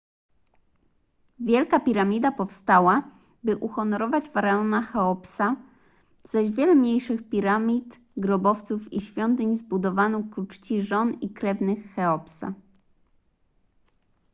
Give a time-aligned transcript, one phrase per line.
[1.39, 3.11] wielka piramida powstała
[3.43, 5.55] by uhonorować faraona cheopsa
[6.23, 12.53] zaś wiele mniejszych piramid grobowców i świątyń zbudowano ku czci żon i krewnych cheopsa